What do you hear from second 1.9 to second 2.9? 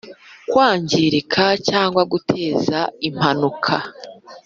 guteza